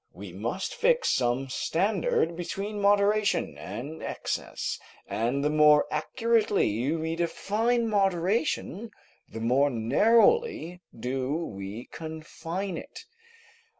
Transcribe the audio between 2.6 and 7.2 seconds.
moderation and excess, and the more accurately we